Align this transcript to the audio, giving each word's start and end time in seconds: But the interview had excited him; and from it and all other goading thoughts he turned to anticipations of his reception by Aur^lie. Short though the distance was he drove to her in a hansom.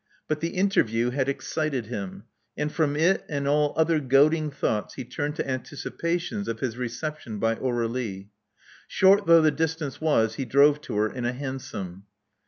But 0.27 0.39
the 0.39 0.55
interview 0.55 1.11
had 1.11 1.29
excited 1.29 1.85
him; 1.85 2.23
and 2.57 2.71
from 2.71 2.95
it 2.95 3.23
and 3.29 3.47
all 3.47 3.71
other 3.77 3.99
goading 3.99 4.49
thoughts 4.49 4.95
he 4.95 5.05
turned 5.05 5.35
to 5.35 5.47
anticipations 5.47 6.47
of 6.47 6.59
his 6.59 6.75
reception 6.75 7.37
by 7.37 7.53
Aur^lie. 7.53 8.29
Short 8.87 9.27
though 9.27 9.43
the 9.43 9.51
distance 9.51 10.01
was 10.01 10.37
he 10.37 10.45
drove 10.45 10.81
to 10.85 10.95
her 10.95 11.13
in 11.13 11.23
a 11.25 11.33
hansom. 11.33 12.05